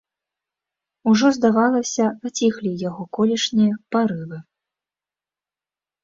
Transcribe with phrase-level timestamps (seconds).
[1.09, 4.39] Ужо, здавалася, аціхлі яго колішнія парывы.